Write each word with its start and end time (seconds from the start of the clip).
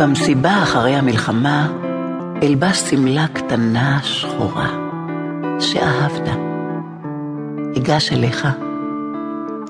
במסיבה 0.00 0.62
אחרי 0.62 0.94
המלחמה 0.96 1.68
אלבש 2.42 2.78
שמלה 2.78 3.26
קטנה 3.32 4.00
שחורה 4.02 4.68
שאהבת. 5.60 6.28
אגש 7.76 8.12
אליך, 8.12 8.48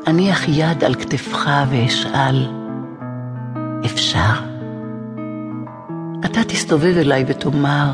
אניח 0.06 0.48
יד 0.48 0.84
על 0.84 0.94
כתפך 0.94 1.48
ואשאל, 1.70 2.46
אפשר? 3.84 4.34
אתה 6.24 6.44
תסתובב 6.48 6.96
אליי 6.96 7.24
ותאמר, 7.28 7.90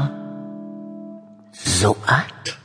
זו 1.64 1.94
את? 2.04 2.63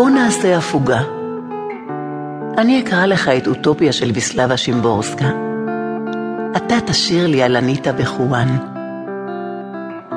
בוא 0.00 0.10
נעשה 0.10 0.56
הפוגה. 0.56 1.00
אני 2.58 2.80
אקרא 2.80 3.06
לך 3.06 3.28
את 3.28 3.46
אוטופיה 3.46 3.92
של 3.92 4.10
ויסלבה 4.14 4.56
שימבורסקה. 4.56 5.30
אתה 6.56 6.74
תשאיר 6.86 7.26
לי 7.26 7.42
על 7.42 7.56
אניטה 7.56 7.92
בחואן. 7.92 8.56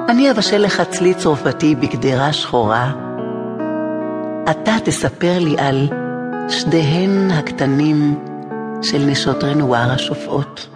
אני 0.10 0.32
אבשל 0.32 0.58
לך 0.58 0.82
צלי 0.90 1.14
צרפתי 1.14 1.76
בקדרה 1.76 2.34
שחורה. 2.34 2.92
אתה 4.52 4.76
תספר 4.84 5.40
לי 5.40 5.56
על 5.58 5.90
שדיהן 6.50 7.32
הקטנים 7.32 8.20
של 8.82 9.06
נשות 9.06 9.44
רנואר 9.44 9.92
השופעות. 9.92 10.68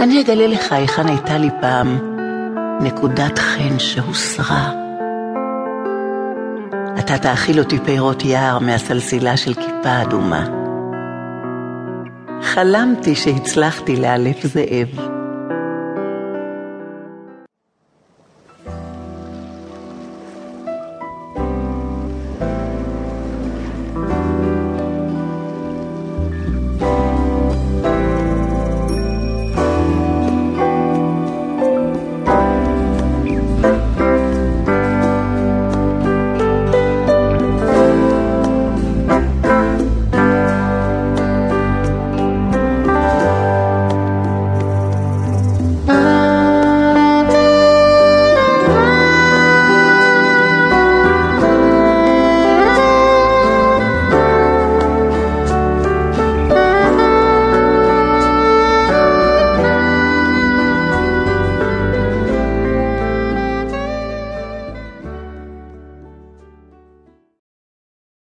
אני 0.00 0.20
אגלה 0.20 0.46
לך 0.46 0.72
היכן 0.72 1.08
הייתה 1.08 1.38
לי 1.38 1.48
פעם 1.60 1.98
נקודת 2.80 3.38
חן 3.38 3.78
שהוסרה. 3.78 4.81
אתה 7.04 7.18
תאכיל 7.18 7.58
אותי 7.58 7.78
פירות 7.84 8.24
יער 8.24 8.58
מהסלסילה 8.58 9.36
של 9.36 9.54
כיפה 9.54 10.02
אדומה. 10.02 10.46
חלמתי 12.42 13.14
שהצלחתי 13.14 13.96
לאלף 13.96 14.46
זאב. 14.46 15.12